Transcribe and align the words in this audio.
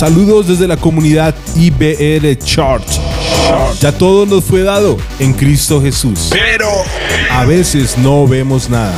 Saludos 0.00 0.46
desde 0.46 0.68
la 0.68 0.76
comunidad 0.76 1.34
IBR 1.54 2.36
Church. 2.36 3.00
Ya 3.80 3.92
todo 3.92 4.26
nos 4.26 4.44
fue 4.44 4.62
dado 4.62 4.98
en 5.18 5.32
Cristo 5.32 5.80
Jesús. 5.80 6.28
Pero 6.30 6.68
A 7.32 7.46
veces 7.46 7.96
no 7.96 8.26
vemos 8.26 8.68
nada. 8.68 8.92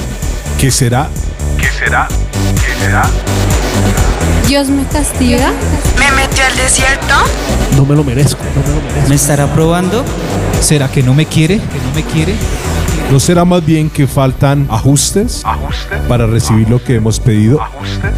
¿Qué 0.61 0.73
será? 0.73 1.09
¿qué 1.57 1.69
será? 1.69 2.09
¿Qué 2.57 2.85
será? 2.85 3.08
Dios 4.49 4.67
me 4.71 4.82
castiga. 4.86 5.53
Me 6.00 6.11
metió 6.21 6.45
al 6.45 6.57
desierto. 6.57 7.14
No 7.77 7.86
me 7.86 7.94
lo 7.94 8.03
merezco, 8.03 8.43
no 8.57 8.63
me 8.69 8.75
lo 8.80 8.83
merezco. 8.89 9.08
¿Me 9.08 9.14
estará 9.14 9.46
probando? 9.55 10.05
¿Será 10.61 10.89
que 10.91 11.05
no 11.05 11.14
me 11.14 11.27
quiere? 11.27 11.58
¿Que 11.58 11.79
no 11.86 11.94
me 11.94 12.03
quiere? 12.03 12.35
¿No 13.13 13.21
será 13.21 13.44
más 13.44 13.64
bien 13.64 13.89
que 13.89 14.08
faltan 14.08 14.67
ajustes 14.69 15.43
Ajuste, 15.44 15.96
para 16.08 16.27
recibir 16.27 16.69
lo 16.69 16.83
que 16.83 16.96
hemos 16.96 17.21
pedido? 17.21 17.61
ajuste, 17.63 18.08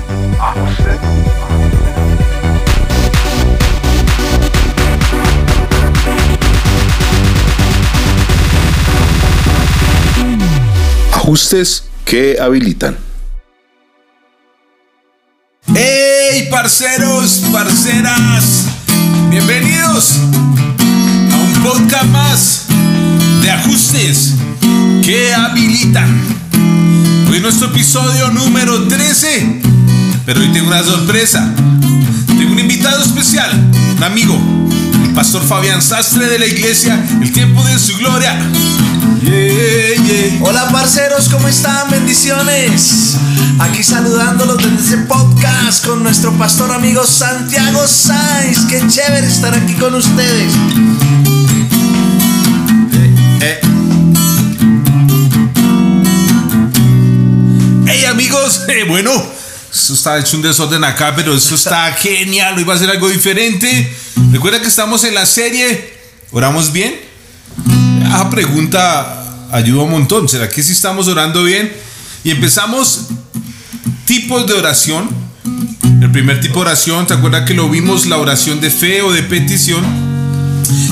Ajustes 11.31 11.85
que 12.05 12.39
habilitan. 12.41 12.97
¡Hey, 15.73 16.49
parceros, 16.51 17.45
parceras! 17.53 18.65
Bienvenidos 19.31 20.17
a 21.31 21.37
un 21.37 21.53
podcast 21.63 22.07
más 22.07 22.65
de 23.43 23.49
ajustes 23.49 24.35
que 25.05 25.33
habilitan. 25.33 26.21
Hoy 27.29 27.37
es 27.37 27.43
nuestro 27.43 27.69
episodio 27.69 28.33
número 28.33 28.89
13, 28.89 29.63
pero 30.27 30.41
hoy 30.41 30.49
tengo 30.53 30.67
una 30.67 30.83
sorpresa. 30.83 31.49
Tengo 32.27 32.55
un 32.55 32.59
invitado 32.59 33.05
especial, 33.05 33.53
un 33.97 34.03
amigo, 34.03 34.37
el 35.05 35.15
pastor 35.15 35.45
Fabián 35.45 35.81
Sastre 35.81 36.27
de 36.27 36.41
la 36.41 36.47
iglesia, 36.47 37.01
el 37.23 37.31
tiempo 37.31 37.63
de 37.63 37.79
su 37.79 37.97
gloria. 37.99 38.37
Hola 40.41 40.69
parceros, 40.73 41.29
¿cómo 41.29 41.47
están? 41.47 41.91
Bendiciones. 41.91 43.17
Aquí 43.59 43.83
saludándolos 43.83 44.57
desde 44.59 44.95
este 44.95 44.97
podcast 45.07 45.85
con 45.85 46.03
nuestro 46.03 46.33
pastor 46.39 46.73
amigo 46.73 47.05
Santiago 47.05 47.87
Sáenz. 47.87 48.61
Qué 48.67 48.83
chévere 48.89 49.27
estar 49.27 49.55
aquí 49.55 49.75
con 49.75 49.95
ustedes. 49.95 50.55
Eh. 53.43 53.61
Hey 57.87 58.05
amigos, 58.07 58.63
eh, 58.69 58.85
bueno, 58.89 59.13
esto 59.71 59.95
está 59.95 60.19
hecho 60.19 60.39
un 60.39 60.43
desorden 60.43 60.83
acá, 60.83 61.15
pero 61.15 61.35
esto 61.35 61.57
está 61.57 61.93
genial. 61.93 62.57
Hoy 62.57 62.65
va 62.65 62.75
a 62.75 62.79
ser 62.79 62.89
algo 62.89 63.09
diferente. 63.11 63.95
Recuerda 64.33 64.61
que 64.61 64.69
estamos 64.69 65.05
en 65.05 65.15
la 65.15 65.27
serie 65.27 66.01
Oramos 66.33 66.73
bien. 66.73 67.10
Esa 68.11 68.29
pregunta 68.29 69.25
ayuda 69.53 69.85
un 69.85 69.93
montón. 69.93 70.29
¿Será 70.29 70.49
que 70.49 70.65
sí 70.65 70.73
estamos 70.73 71.07
orando 71.07 71.45
bien? 71.45 71.73
Y 72.25 72.33
empezamos 72.33 73.07
tipos 74.05 74.49
de 74.49 74.55
oración. 74.55 75.09
El 76.03 76.11
primer 76.11 76.41
tipo 76.41 76.57
de 76.57 76.63
oración, 76.63 77.07
¿te 77.07 77.15
acuerdas 77.15 77.47
que 77.47 77.55
lo 77.55 77.69
vimos? 77.69 78.07
La 78.07 78.19
oración 78.19 78.61
de 78.61 78.71
fe 78.71 79.03
o 79.03 79.13
de 79.13 79.23
petición. 79.23 79.85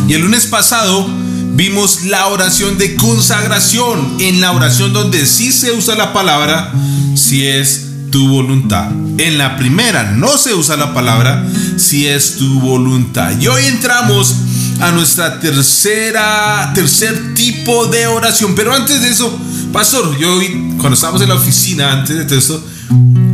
Y 0.06 0.12
el 0.14 0.22
lunes 0.22 0.46
pasado 0.46 1.08
vimos 1.54 2.04
la 2.04 2.28
oración 2.28 2.78
de 2.78 2.94
consagración. 2.94 4.16
En 4.20 4.40
la 4.40 4.52
oración 4.52 4.92
donde 4.92 5.26
sí 5.26 5.50
se 5.50 5.72
usa 5.72 5.96
la 5.96 6.12
palabra, 6.12 6.72
si 7.16 7.48
es 7.48 7.87
tu 8.10 8.28
voluntad. 8.28 8.90
En 9.18 9.38
la 9.38 9.56
primera 9.56 10.12
no 10.12 10.38
se 10.38 10.54
usa 10.54 10.76
la 10.76 10.94
palabra, 10.94 11.44
si 11.76 12.06
es 12.06 12.36
tu 12.36 12.60
voluntad. 12.60 13.32
Y 13.40 13.46
hoy 13.48 13.64
entramos 13.66 14.34
a 14.80 14.92
nuestra 14.92 15.40
tercera, 15.40 16.72
tercer 16.74 17.34
tipo 17.34 17.86
de 17.86 18.06
oración. 18.06 18.54
Pero 18.54 18.72
antes 18.72 19.00
de 19.00 19.08
eso, 19.08 19.36
pastor, 19.72 20.16
yo 20.18 20.36
hoy, 20.36 20.74
cuando 20.78 20.94
estábamos 20.94 21.22
en 21.22 21.28
la 21.28 21.34
oficina, 21.34 21.92
antes 21.92 22.16
de 22.16 22.24
todo 22.24 22.38
esto, 22.38 22.64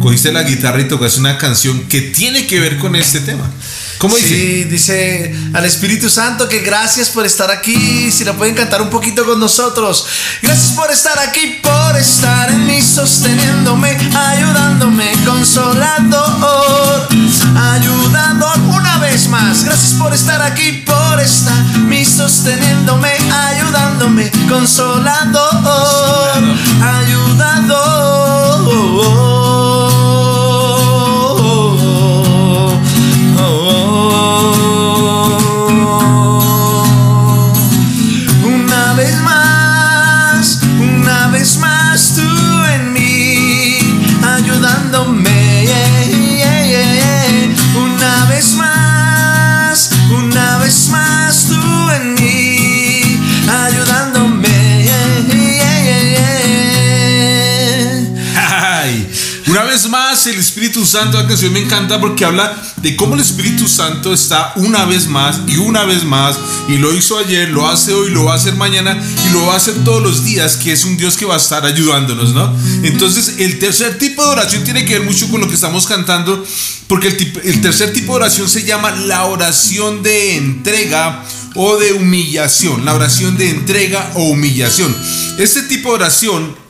cogiste 0.00 0.32
la 0.32 0.42
guitarra 0.42 0.80
y 0.80 0.88
tocaste 0.88 1.20
una 1.20 1.38
canción 1.38 1.80
que 1.88 2.00
tiene 2.00 2.46
que 2.46 2.60
ver 2.60 2.78
con 2.78 2.96
este 2.96 3.20
tema. 3.20 3.44
Sí, 4.10 4.64
dice 4.64 5.34
al 5.52 5.64
Espíritu 5.64 6.10
Santo 6.10 6.48
que 6.48 6.60
gracias 6.60 7.08
por 7.08 7.24
estar 7.24 7.50
aquí. 7.50 8.10
Si 8.10 8.24
la 8.24 8.34
pueden 8.34 8.54
cantar 8.54 8.82
un 8.82 8.90
poquito 8.90 9.24
con 9.24 9.40
nosotros. 9.40 10.06
Gracias 10.42 10.72
por 10.72 10.90
estar 10.90 11.18
aquí, 11.18 11.60
por 11.62 11.96
estar 11.96 12.50
en 12.50 12.66
mí, 12.66 12.82
sosteniéndome, 12.82 13.96
ayudándome, 14.14 15.10
consolando, 15.24 17.08
ayudando 17.56 18.46
una 18.68 18.98
vez 18.98 19.28
más. 19.28 19.64
Gracias 19.64 19.94
por 19.94 20.12
estar 20.12 20.42
aquí, 20.42 20.82
por 20.84 21.20
estar 21.20 21.78
mí, 21.78 22.04
sosteniéndome, 22.04 23.10
ayudándome, 23.32 24.30
consolando, 24.48 25.40
una 59.54 59.62
vez 59.62 59.88
más, 59.88 60.26
el 60.26 60.40
Espíritu 60.40 60.84
Santo, 60.84 61.16
la 61.16 61.28
canción 61.28 61.52
me 61.52 61.60
encanta 61.60 62.00
porque 62.00 62.24
habla 62.24 62.60
de 62.78 62.96
cómo 62.96 63.14
el 63.14 63.20
Espíritu 63.20 63.68
Santo 63.68 64.12
está 64.12 64.52
una 64.56 64.84
vez 64.84 65.06
más 65.06 65.42
y 65.46 65.58
una 65.58 65.84
vez 65.84 66.02
más, 66.02 66.36
y 66.68 66.78
lo 66.78 66.92
hizo 66.92 67.16
ayer, 67.18 67.50
lo 67.50 67.68
hace 67.68 67.94
hoy, 67.94 68.10
lo 68.10 68.24
va 68.24 68.32
a 68.32 68.36
hacer 68.36 68.56
mañana 68.56 69.00
y 69.28 69.32
lo 69.32 69.46
va 69.46 69.54
a 69.54 69.58
hacer 69.58 69.74
todos 69.84 70.02
los 70.02 70.24
días, 70.24 70.56
que 70.56 70.72
es 70.72 70.84
un 70.84 70.96
Dios 70.96 71.16
que 71.16 71.24
va 71.24 71.34
a 71.34 71.36
estar 71.36 71.64
ayudándonos, 71.64 72.34
¿no? 72.34 72.52
Entonces, 72.82 73.36
el 73.38 73.60
tercer 73.60 73.96
tipo 73.96 74.24
de 74.24 74.30
oración 74.30 74.64
tiene 74.64 74.84
que 74.84 74.98
ver 74.98 75.06
mucho 75.06 75.30
con 75.30 75.40
lo 75.40 75.46
que 75.46 75.54
estamos 75.54 75.86
cantando, 75.86 76.44
porque 76.88 77.06
el, 77.06 77.40
el 77.44 77.60
tercer 77.60 77.92
tipo 77.92 78.14
de 78.14 78.24
oración 78.24 78.48
se 78.48 78.64
llama 78.64 78.90
la 78.90 79.26
oración 79.26 80.02
de 80.02 80.34
entrega 80.34 81.24
o 81.54 81.76
de 81.76 81.92
humillación, 81.92 82.84
la 82.84 82.92
oración 82.92 83.36
de 83.36 83.50
entrega 83.50 84.10
o 84.14 84.24
humillación. 84.24 84.92
Este 85.38 85.62
tipo 85.62 85.90
de 85.90 85.94
oración 85.94 86.63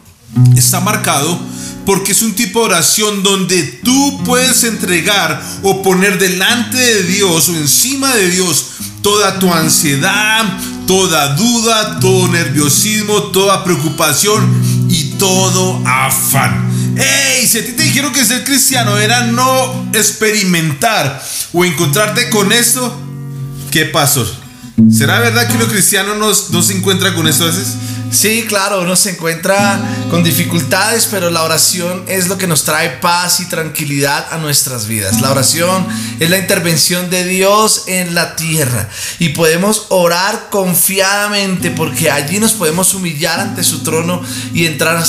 está 0.56 0.81
marcado 0.81 1.41
porque 1.87 2.12
es 2.12 2.22
un 2.22 2.34
tipo 2.34 2.61
de 2.61 2.67
oración 2.67 3.22
donde 3.22 3.62
tú 3.84 4.22
puedes 4.25 4.65
entregar 4.65 5.43
o 5.62 5.83
poner 5.83 6.19
delante 6.19 6.78
de 6.78 7.03
Dios 7.03 7.49
o 7.49 7.56
encima 7.56 8.15
de 8.15 8.31
Dios 8.31 8.67
toda 9.03 9.39
tu 9.39 9.53
ansiedad, 9.53 10.59
toda 10.87 11.34
duda, 11.34 12.00
todo 12.00 12.28
nerviosismo, 12.28 13.25
toda 13.25 13.62
preocupación 13.62 14.89
y 14.89 15.11
todo 15.19 15.83
afán. 15.87 16.71
¡Ey! 16.97 17.47
Si 17.47 17.59
a 17.59 17.66
ti 17.66 17.72
te 17.72 17.83
dijeron 17.83 18.13
que 18.13 18.25
ser 18.25 18.45
cristiano 18.45 18.97
era 18.97 19.27
no 19.27 19.91
experimentar 19.92 21.22
o 21.53 21.65
encontrarte 21.65 22.30
con 22.30 22.51
esto, 22.51 22.97
¿qué 23.71 23.84
pasó? 23.84 24.27
¿Será 24.91 25.21
verdad 25.21 25.48
que 25.48 25.59
los 25.59 25.69
cristianos 25.69 26.16
no, 26.51 26.63
se 26.63 26.72
encuentra 26.72 27.15
con 27.15 27.28
esto 27.28 27.45
a 27.45 27.48
veces? 27.48 27.77
Sí, 28.15 28.45
claro, 28.49 28.81
uno 28.83 28.95
se 28.97 29.11
encuentra 29.11 29.81
con 30.11 30.22
dificultades, 30.22 31.09
pero 31.11 31.31
la 31.31 31.43
oración 31.43 32.05
es 32.07 32.28
lo 32.28 32.39
que 32.39 32.47
nos 32.47 32.65
trae 32.65 32.91
paz 33.01 33.41
y 33.41 33.47
tranquilidad 33.49 34.27
a 34.31 34.39
nuestras 34.39 34.87
vidas. 34.87 35.21
La 35.21 35.31
oración 35.31 35.87
es 36.21 36.31
la 36.31 36.39
intervención 36.39 37.11
de 37.11 37.25
Dios 37.25 37.84
en 37.87 38.15
la 38.15 38.37
tierra 38.37 38.89
y 39.19 39.31
podemos 39.31 39.87
orar 39.89 40.49
confiadamente 40.51 41.71
porque 41.71 42.11
allí 42.11 42.39
nos 42.39 42.53
podemos 42.53 42.95
humillar 42.95 43.41
ante 43.41 43.65
su 43.65 43.83
trono 43.83 44.22
y 44.53 44.66
entrar 44.66 45.03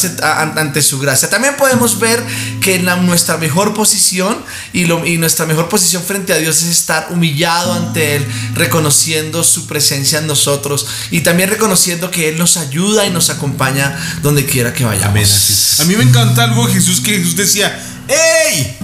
ante- 0.58 0.82
su 0.82 1.00
gracia. 1.00 1.30
También 1.30 1.56
podemos 1.58 2.00
ver 2.00 2.24
que 2.62 2.80
nuestra 2.80 3.38
mejor 3.38 3.74
posición 3.74 4.38
y 4.74 4.86
nuestra 5.18 5.46
mejor 5.46 5.70
posición 5.70 6.04
frente 6.04 6.34
a 6.34 6.38
Dios 6.38 6.64
es 6.64 6.70
estar 6.70 7.08
humillado 7.12 7.74
ante 7.74 8.16
Él, 8.16 8.26
reconociendo 8.56 9.44
su 9.44 9.68
presencia 9.68 10.20
en 10.20 10.28
nosotros 10.28 10.88
y 11.12 11.22
también 11.22 11.50
reconociendo 11.50 12.10
que 12.12 12.30
Él 12.30 12.38
nos 12.38 12.58
ayuda 12.58 12.95
y 13.04 13.10
nos 13.10 13.30
acompaña 13.30 13.98
donde 14.22 14.46
quiera 14.46 14.74
que 14.74 14.86
vayamos. 14.86 15.80
A 15.80 15.86
mí 15.86 15.96
me 15.96 16.04
encanta 16.04 16.44
algo 16.44 16.68
Jesús 16.68 17.02
que 17.02 17.18
Jesús 17.18 17.36
decía, 17.36 17.78
¡Ey! 18.08 18.78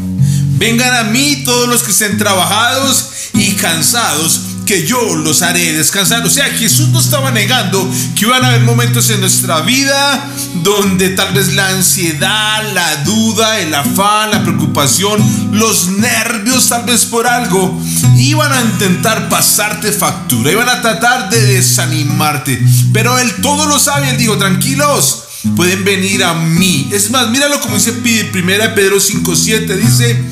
Vengan 0.58 0.94
a 0.96 1.04
mí 1.06 1.44
todos 1.46 1.70
los 1.70 1.84
que 1.84 1.92
estén 1.92 2.18
trabajados 2.18 3.10
y 3.34 3.54
cansados, 3.54 4.42
que 4.72 4.88
yo 4.88 5.18
los 5.18 5.42
haré 5.42 5.74
descansar. 5.74 6.26
O 6.26 6.30
sea, 6.30 6.46
Jesús 6.46 6.88
no 6.90 7.02
estaba 7.02 7.30
negando 7.30 7.92
que 8.16 8.24
iban 8.24 8.42
a 8.46 8.48
haber 8.48 8.62
momentos 8.62 9.10
en 9.10 9.20
nuestra 9.20 9.60
vida 9.60 10.30
donde 10.64 11.10
tal 11.10 11.34
vez 11.34 11.52
la 11.56 11.68
ansiedad, 11.68 12.64
la 12.74 13.04
duda, 13.04 13.60
el 13.60 13.76
afán, 13.76 14.32
la 14.32 14.42
preocupación, 14.44 15.22
los 15.52 15.90
nervios 15.90 16.70
tal 16.70 16.86
vez 16.86 17.04
por 17.04 17.28
algo, 17.28 17.78
iban 18.16 18.50
a 18.54 18.62
intentar 18.62 19.28
pasarte 19.28 19.92
factura, 19.92 20.54
iban 20.54 20.70
a 20.70 20.82
tratar 20.82 21.30
de 21.30 21.42
desanimarte. 21.42 22.58
Pero 22.94 23.20
Él 23.20 23.30
todo 23.42 23.66
lo 23.66 23.78
sabe, 23.78 24.12
Él 24.12 24.18
dijo, 24.18 24.38
tranquilos 24.38 25.24
pueden 25.58 25.84
venir 25.84 26.24
a 26.24 26.34
mí. 26.34 26.88
Es 26.94 27.12
más, 27.12 27.30
míralo 27.30 27.60
como 27.60 27.76
dice 27.76 27.92
primera 28.32 28.74
Pedro 28.74 28.96
5.7, 28.96 29.76
dice, 29.76 30.24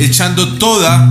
echando 0.00 0.54
toda, 0.54 1.08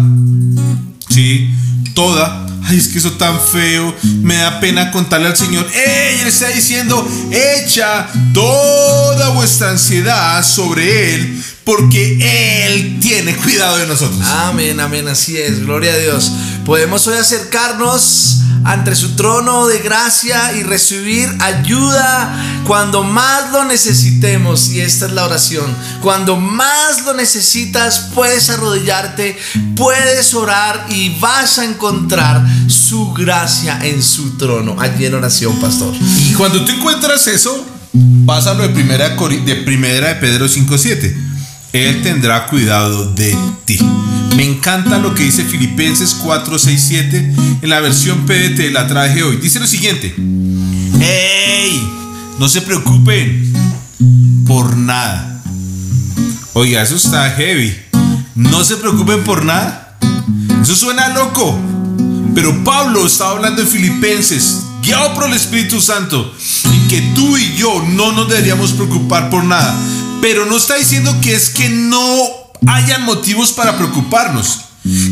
sí, 1.07 1.49
toda. 1.93 2.44
Ay, 2.67 2.77
es 2.77 2.87
que 2.87 2.97
eso 2.97 3.11
tan 3.13 3.39
feo. 3.39 3.95
Me 4.21 4.35
da 4.37 4.59
pena 4.59 4.91
contarle 4.91 5.27
al 5.27 5.37
Señor. 5.37 5.67
¡Ey! 5.73 6.19
Él 6.21 6.27
está 6.27 6.47
diciendo, 6.47 7.07
echa 7.31 8.07
toda 8.33 9.29
vuestra 9.29 9.69
ansiedad 9.69 10.43
sobre 10.43 11.15
Él, 11.15 11.43
porque 11.63 12.65
Él 12.65 12.99
tiene 12.99 13.35
cuidado 13.35 13.77
de 13.77 13.87
nosotros. 13.87 14.25
Amén, 14.25 14.79
amén, 14.79 15.07
así 15.07 15.37
es. 15.37 15.59
Gloria 15.61 15.93
a 15.93 15.97
Dios. 15.97 16.31
Podemos 16.65 17.05
hoy 17.07 17.17
acercarnos 17.17 18.41
ante 18.63 18.95
su 18.95 19.15
trono 19.15 19.67
de 19.67 19.79
gracia 19.79 20.53
y 20.53 20.63
recibir 20.63 21.29
ayuda 21.39 22.54
cuando 22.65 23.03
más 23.03 23.51
lo 23.51 23.63
necesitemos. 23.65 24.69
Y 24.69 24.81
esta 24.81 25.05
es 25.05 25.11
la 25.13 25.25
oración. 25.25 25.65
Cuando 26.01 26.35
más 26.35 27.03
lo 27.05 27.13
necesitas, 27.13 28.11
puedes 28.13 28.49
arrodillarte, 28.49 29.37
puedes 29.75 30.33
orar 30.33 30.87
y 30.89 31.17
vas 31.19 31.59
a 31.59 31.65
encontrar 31.65 32.45
su 32.67 33.13
gracia 33.13 33.79
en 33.83 34.01
su 34.01 34.37
trono. 34.37 34.75
Allí 34.79 35.05
en 35.05 35.13
oración, 35.13 35.59
pastor. 35.59 35.93
Y 36.29 36.33
cuando 36.33 36.63
tú 36.65 36.71
encuentras 36.71 37.27
eso, 37.27 37.65
pásalo 38.25 38.63
de 38.63 38.69
primera 38.69 39.09
de, 39.09 39.55
primera 39.57 40.09
de 40.09 40.15
Pedro 40.15 40.47
5.7. 40.47 41.15
Él 41.73 42.01
tendrá 42.01 42.47
cuidado 42.47 43.11
de 43.13 43.37
ti. 43.65 43.77
Me 44.35 44.43
encanta 44.45 44.97
lo 44.97 45.13
que 45.13 45.23
dice 45.23 45.43
Filipenses 45.43 46.13
467 46.15 47.33
en 47.61 47.69
la 47.69 47.79
versión 47.79 48.25
PDT, 48.25 48.71
la 48.71 48.87
traje 48.87 49.23
hoy. 49.23 49.37
Dice 49.37 49.59
lo 49.59 49.67
siguiente. 49.67 50.13
No 52.37 52.49
se 52.49 52.61
preocupen 52.61 53.53
por 54.45 54.75
nada. 54.75 55.41
Oiga, 56.53 56.81
eso 56.81 56.95
está 56.95 57.31
heavy. 57.31 57.73
No 58.35 58.65
se 58.65 58.75
preocupen 58.75 59.23
por 59.23 59.45
nada. 59.45 59.97
Eso 60.61 60.75
suena 60.75 61.09
loco. 61.09 61.57
Pero 62.33 62.61
Pablo 62.65 63.05
estaba 63.05 63.31
hablando 63.31 63.61
en 63.61 63.67
Filipenses, 63.69 64.63
guiado 64.81 65.13
por 65.13 65.25
el 65.25 65.33
Espíritu 65.33 65.79
Santo, 65.79 66.35
y 66.73 66.87
que 66.89 67.01
tú 67.15 67.37
y 67.37 67.55
yo 67.55 67.81
no 67.91 68.11
nos 68.11 68.27
deberíamos 68.27 68.73
preocupar 68.73 69.29
por 69.29 69.45
nada. 69.45 69.73
Pero 70.21 70.45
no 70.45 70.57
está 70.57 70.75
diciendo 70.75 71.15
que 71.21 71.33
es 71.33 71.49
que 71.51 71.69
no 71.69 71.97
hayan 72.67 73.03
motivos 73.03 73.53
para 73.53 73.77
preocuparnos. 73.77 74.59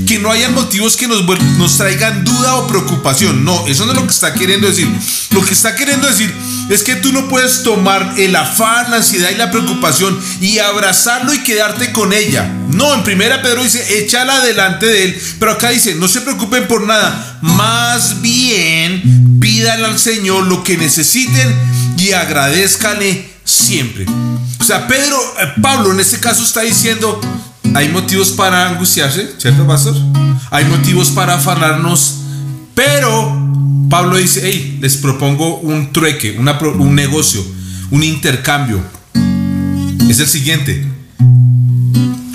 Que 0.05 0.19
no 0.19 0.29
hayan 0.29 0.53
motivos 0.53 0.97
que 0.97 1.07
nos, 1.07 1.23
nos 1.57 1.77
traigan 1.77 2.25
duda 2.25 2.55
o 2.57 2.67
preocupación. 2.67 3.45
No, 3.45 3.65
eso 3.65 3.85
no 3.85 3.93
es 3.93 3.97
lo 3.97 4.05
que 4.05 4.13
está 4.13 4.33
queriendo 4.33 4.67
decir. 4.67 4.87
Lo 5.31 5.43
que 5.43 5.53
está 5.53 5.73
queriendo 5.75 6.05
decir 6.05 6.31
es 6.69 6.83
que 6.83 6.95
tú 6.95 7.11
no 7.11 7.27
puedes 7.27 7.63
tomar 7.63 8.15
el 8.17 8.35
afán, 8.35 8.89
la 8.91 8.97
ansiedad 8.97 9.29
y 9.31 9.35
la 9.35 9.51
preocupación 9.51 10.19
y 10.39 10.59
abrazarlo 10.59 11.33
y 11.33 11.43
quedarte 11.43 11.91
con 11.91 12.13
ella. 12.13 12.51
No, 12.69 12.93
en 12.93 13.03
primera 13.03 13.41
Pedro 13.41 13.63
dice, 13.63 13.99
échala 13.99 14.43
delante 14.43 14.85
de 14.85 15.03
él. 15.05 15.21
Pero 15.39 15.51
acá 15.51 15.69
dice, 15.69 15.95
no 15.95 16.07
se 16.07 16.21
preocupen 16.21 16.67
por 16.67 16.85
nada. 16.85 17.39
Más 17.41 18.21
bien, 18.21 19.39
pídanle 19.39 19.85
al 19.87 19.99
Señor 19.99 20.47
lo 20.47 20.63
que 20.63 20.77
necesiten 20.77 21.55
y 21.97 22.13
agradezcanle 22.13 23.29
siempre. 23.43 24.05
O 24.59 24.63
sea, 24.63 24.87
Pedro, 24.87 25.17
eh, 25.41 25.53
Pablo 25.61 25.91
en 25.91 25.99
este 25.99 26.19
caso 26.19 26.43
está 26.43 26.61
diciendo, 26.61 27.19
hay 27.75 27.89
motivos 27.89 28.31
para 28.31 28.69
angustiarse, 28.69 29.33
¿cierto, 29.37 29.67
pastor? 29.67 29.95
Hay 30.51 30.65
motivos 30.65 31.09
para 31.09 31.35
afanarnos, 31.35 32.19
pero 32.75 33.42
Pablo 33.93 34.17
dice, 34.17 34.41
hey, 34.43 34.79
les 34.81 34.97
propongo 34.97 35.59
un 35.59 35.93
trueque, 35.93 36.35
un 36.39 36.95
negocio, 36.95 37.45
un 37.91 38.01
intercambio. 38.01 38.81
Es 40.09 40.19
el 40.19 40.25
siguiente. 40.25 40.83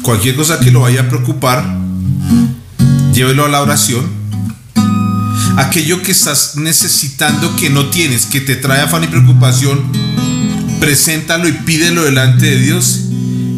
Cualquier 0.02 0.36
cosa 0.36 0.60
que 0.60 0.70
lo 0.70 0.82
vaya 0.82 1.00
a 1.00 1.08
preocupar, 1.08 1.64
llévelo 3.12 3.44
a 3.44 3.48
la 3.48 3.60
oración. 3.60 4.08
Aquello 5.56 6.00
que 6.00 6.12
estás 6.12 6.54
necesitando 6.54 7.56
que 7.56 7.70
no 7.70 7.86
tienes, 7.86 8.26
que 8.26 8.40
te 8.40 8.54
trae 8.54 8.82
afán 8.82 9.02
y 9.02 9.08
preocupación, 9.08 9.82
preséntalo 10.78 11.48
y 11.48 11.52
pídelo 11.52 12.04
delante 12.04 12.46
de 12.46 12.60
Dios 12.60 13.00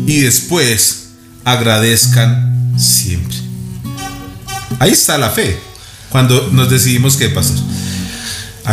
y 0.06 0.20
después 0.20 1.08
agradezcan 1.44 2.72
siempre. 2.78 3.36
Ahí 4.78 4.92
está 4.92 5.18
la 5.18 5.28
fe. 5.28 5.58
Cuando 6.08 6.48
nos 6.50 6.70
decidimos 6.70 7.18
qué 7.18 7.28
pasar. 7.28 7.58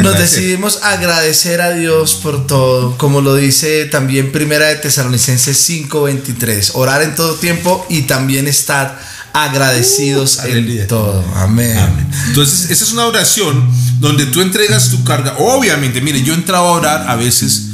Nos 0.02 0.18
decidimos 0.18 0.84
agradecer 0.84 1.62
a 1.62 1.72
Dios 1.72 2.16
por 2.16 2.46
todo, 2.48 2.98
como 2.98 3.22
lo 3.22 3.36
dice 3.36 3.86
también 3.86 4.32
Primera 4.32 4.68
de 4.68 4.76
Tesalonicenses 4.76 5.58
5:23, 5.70 6.72
orar 6.74 7.02
en 7.02 7.16
todo 7.16 7.36
tiempo 7.36 7.86
y 7.90 8.04
también 8.04 8.48
estar 8.48 9.00
agradecidos 9.34 10.40
uh, 10.44 10.48
en 10.48 10.88
todo. 10.88 11.24
Amén. 11.36 11.78
Amén. 11.78 12.08
Entonces, 12.28 12.72
esa 12.72 12.84
es 12.84 12.92
una 12.92 13.06
oración 13.06 13.70
donde 14.00 14.26
tú 14.26 14.42
entregas 14.42 14.90
tu 14.90 15.04
carga. 15.04 15.36
Obviamente, 15.38 16.02
mire, 16.02 16.22
yo 16.22 16.34
he 16.34 16.38
entrado 16.38 16.68
a 16.68 16.72
orar 16.72 17.10
a 17.10 17.16
veces 17.16 17.68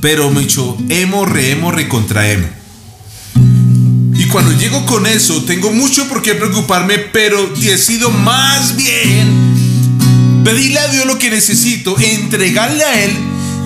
pero 0.00 0.30
me 0.30 0.42
echó 0.42 0.76
emo, 0.88 1.24
reemo, 1.24 1.72
recontraemo. 1.72 2.46
Y 4.14 4.26
cuando 4.26 4.52
llego 4.52 4.84
con 4.86 5.06
eso, 5.06 5.44
tengo 5.44 5.72
mucho 5.72 6.06
por 6.08 6.22
qué 6.22 6.34
preocuparme, 6.34 6.98
pero 6.98 7.46
decido 7.56 8.10
más 8.10 8.76
bien 8.76 9.54
pedirle 10.44 10.78
a 10.78 10.88
Dios 10.88 11.06
lo 11.06 11.18
que 11.18 11.30
necesito, 11.30 11.98
entregarle 11.98 12.84
a 12.84 13.04
Él, 13.04 13.12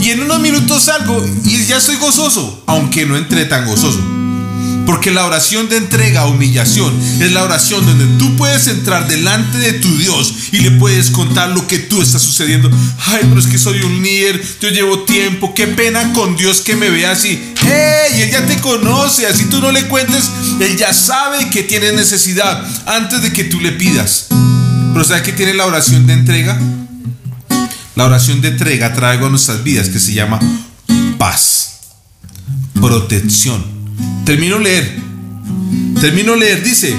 y 0.01 0.11
en 0.11 0.23
unos 0.23 0.41
minutos 0.41 0.85
salgo 0.85 1.25
y 1.45 1.65
ya 1.67 1.79
estoy 1.79 1.97
gozoso, 1.97 2.63
aunque 2.67 3.05
no 3.05 3.17
entré 3.17 3.45
tan 3.47 3.67
gozoso. 3.67 4.01
Porque 4.87 5.11
la 5.11 5.27
oración 5.27 5.69
de 5.69 5.77
entrega, 5.77 6.27
humillación, 6.27 6.99
es 7.21 7.33
la 7.33 7.45
oración 7.45 7.85
donde 7.85 8.07
tú 8.17 8.37
puedes 8.37 8.69
entrar 8.69 9.07
delante 9.07 9.59
de 9.59 9.75
tu 9.75 9.99
Dios 9.99 10.33
y 10.51 10.61
le 10.61 10.71
puedes 10.71 11.11
contar 11.11 11.51
lo 11.51 11.67
que 11.67 11.79
tú 11.79 12.01
estás 12.01 12.23
sucediendo. 12.23 12.71
Ay, 13.07 13.21
pero 13.29 13.39
es 13.39 13.49
que 13.49 13.59
soy 13.59 13.83
un 13.83 14.03
líder, 14.03 14.43
yo 14.63 14.71
llevo 14.71 15.01
tiempo, 15.01 15.53
qué 15.55 15.67
pena 15.67 16.15
con 16.15 16.37
Dios 16.37 16.63
que 16.63 16.75
me 16.75 16.89
vea 16.89 17.11
así. 17.11 17.39
¡Hey! 17.61 18.23
Él 18.23 18.31
ya 18.31 18.47
te 18.47 18.57
conoce, 18.63 19.27
así 19.27 19.45
tú 19.47 19.61
no 19.61 19.73
le 19.73 19.89
cuentes, 19.89 20.31
Él 20.59 20.77
ya 20.79 20.95
sabe 20.95 21.51
que 21.51 21.65
tiene 21.65 21.93
necesidad 21.93 22.65
antes 22.87 23.21
de 23.21 23.33
que 23.33 23.45
tú 23.45 23.61
le 23.61 23.73
pidas. 23.73 24.29
Pero 24.99 25.07
¿sabes 25.07 25.23
qué 25.23 25.33
tiene 25.33 25.55
la 25.55 25.65
oración 25.65 26.09
de 26.09 26.13
entrega? 26.13 26.59
La 27.95 28.07
oración 28.07 28.41
de 28.41 28.49
entrega 28.49 28.95
trae 28.95 29.17
a 29.17 29.29
nuestras 29.29 29.63
vidas 29.63 29.91
que 29.91 30.01
se 30.01 30.13
llama 30.13 30.41
paz, 31.17 31.83
protección 32.75 33.65
Termino 34.25 34.59
leer. 34.59 35.01
Termino 36.01 36.35
leer. 36.35 36.65
Dice, 36.65 36.97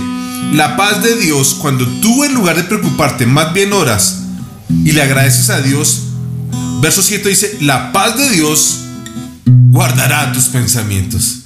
la 0.54 0.78
paz 0.78 1.04
de 1.04 1.18
Dios, 1.18 1.58
cuando 1.60 1.86
tú 2.00 2.24
en 2.24 2.36
lugar 2.36 2.56
de 2.56 2.64
preocuparte, 2.64 3.26
más 3.26 3.54
bien 3.54 3.74
oras 3.74 4.22
y 4.70 4.94
le 4.94 5.02
agradeces 5.02 5.50
a 5.50 5.60
Dios. 5.60 6.04
Verso 6.80 7.04
7 7.04 7.28
dice, 7.28 7.58
la 7.60 7.92
paz 7.92 8.18
de 8.18 8.30
Dios 8.30 8.80
guardará 9.72 10.32
tus 10.32 10.46
pensamientos. 10.46 11.40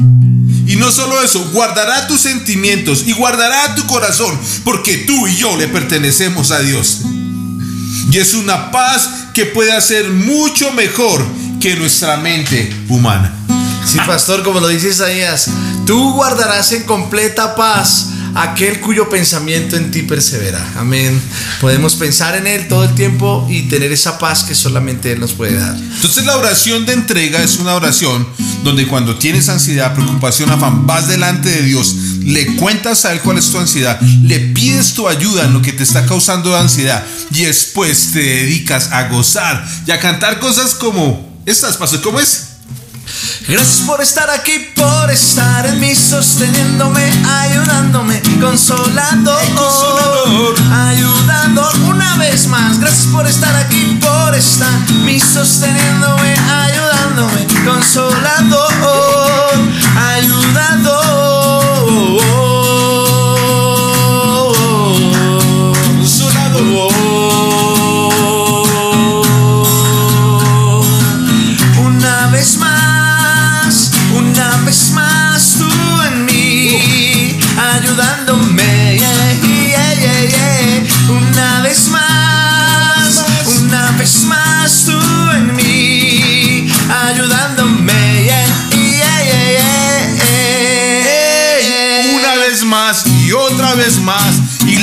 Y 0.74 0.76
no 0.76 0.92
solo 0.92 1.22
eso, 1.22 1.52
guardará 1.52 2.08
tus 2.08 2.22
sentimientos 2.22 3.04
y 3.06 3.12
guardará 3.12 3.76
tu 3.76 3.86
corazón, 3.86 4.36
porque 4.64 4.98
tú 4.98 5.28
y 5.28 5.36
yo 5.36 5.56
le 5.56 5.68
pertenecemos 5.68 6.50
a 6.50 6.62
Dios. 6.62 7.02
Y 8.12 8.18
es 8.18 8.34
una 8.34 8.72
paz 8.72 9.28
que 9.36 9.46
puede 9.46 9.72
hacer 9.72 10.10
mucho 10.10 10.74
mejor 10.74 11.24
que 11.62 11.76
nuestra 11.76 12.18
mente 12.18 12.76
humana. 12.90 13.36
Sí, 13.86 14.00
pastor, 14.08 14.42
como 14.42 14.62
lo 14.62 14.68
dice 14.68 14.90
Isaías, 14.90 15.48
tú 15.86 16.14
guardarás 16.14 16.72
en 16.72 16.82
completa 16.86 17.56
paz 17.56 18.08
aquel 18.34 18.80
cuyo 18.80 19.10
pensamiento 19.10 19.78
en 19.78 19.92
ti 19.92 20.02
persevera. 20.02 20.60
Amén. 20.78 21.22
Podemos 21.62 21.94
pensar 21.94 22.36
en 22.36 22.48
Él 22.48 22.68
todo 22.68 22.86
el 22.86 22.96
tiempo 22.96 23.46
y 23.48 23.64
tener 23.64 23.92
esa 23.92 24.18
paz 24.18 24.44
que 24.44 24.56
solamente 24.56 25.12
Él 25.12 25.20
nos 25.20 25.34
puede 25.34 25.56
dar. 25.56 25.76
Entonces 25.76 26.26
la 26.26 26.36
oración 26.36 26.88
de 26.88 26.94
entrega 26.94 27.44
es 27.44 27.58
una 27.58 27.76
oración 27.76 28.28
donde 28.64 28.88
cuando 28.88 29.16
tienes 29.16 29.50
ansiedad, 29.50 29.94
preocupación, 29.94 30.52
afán, 30.52 30.88
vas 30.88 31.08
delante 31.08 31.50
de 31.50 31.62
Dios, 31.64 31.96
le 32.24 32.56
cuentas 32.56 33.06
a 33.06 33.12
Él 33.12 33.22
cuál 33.22 33.38
es 33.38 33.52
tu 33.52 33.58
ansiedad, 33.60 34.00
le 34.02 34.40
pides 34.40 34.94
tu 34.94 35.08
ayuda 35.08 35.46
en 35.46 35.54
lo 35.54 35.62
que 35.62 35.74
te 35.74 35.84
está 35.84 36.06
causando 36.06 36.56
ansiedad 36.56 37.04
y 37.32 37.44
después 37.44 38.12
te 38.14 38.20
dedicas 38.20 38.92
a 38.92 39.08
gozar 39.10 39.66
y 39.86 39.92
a 39.92 40.00
cantar 40.00 40.40
cosas 40.40 40.74
como 40.74 41.34
estas, 41.46 41.78
pastor, 41.78 42.02
¿cómo 42.02 42.20
es? 42.20 42.54
Gracias 43.48 43.86
por 43.86 44.02
estar 44.02 44.30
aquí, 44.30 44.72
por 44.76 45.12
estar 45.12 45.66
en 45.66 45.80
mí, 45.80 45.94
sosteniéndome, 45.94 47.04
ayudándome, 47.26 48.22
consolando, 48.40 49.38
ayudando 50.72 51.70
una 51.86 52.18
vez 52.18 52.48
más. 52.48 52.80
Gracias 52.80 53.08
por 53.08 53.28
estar 53.28 53.54
aquí, 53.58 54.00
por 54.00 54.34
estar 54.34 54.72
en 54.88 55.06
mí, 55.06 55.20
sosteniéndome, 55.20 56.23
ayudándome, 57.64 57.72
consolando, 57.72 58.58
ayudando. 59.96 60.92
Una 71.80 72.28
vez 72.32 72.58
más, 72.58 73.92
una 74.16 74.58
vez 74.66 74.92
más 74.92 75.23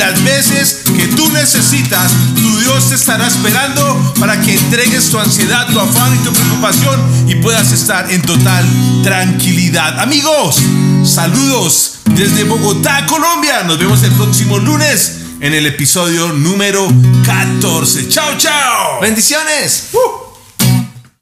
las 0.01 0.25
veces 0.25 0.81
que 0.97 1.09
tú 1.09 1.31
necesitas, 1.31 2.11
tu 2.35 2.59
Dios 2.61 2.89
te 2.89 2.95
estará 2.95 3.27
esperando 3.27 4.15
para 4.19 4.41
que 4.41 4.55
entregues 4.55 5.11
tu 5.11 5.19
ansiedad, 5.19 5.67
tu 5.67 5.79
afán 5.79 6.15
y 6.15 6.25
tu 6.25 6.33
preocupación 6.33 6.99
y 7.29 7.35
puedas 7.35 7.71
estar 7.71 8.11
en 8.11 8.23
total 8.23 8.65
tranquilidad. 9.03 10.01
Amigos, 10.01 10.57
saludos 11.05 11.99
desde 12.17 12.45
Bogotá, 12.45 13.05
Colombia. 13.07 13.63
Nos 13.65 13.79
vemos 13.79 14.03
el 14.03 14.13
próximo 14.13 14.59
lunes 14.59 15.19
en 15.39 15.53
el 15.53 15.67
episodio 15.67 16.33
número 16.33 16.89
14. 17.27 18.09
Chao, 18.09 18.39
chao. 18.39 19.03
Bendiciones. 19.03 19.89
Uh. 19.93 20.20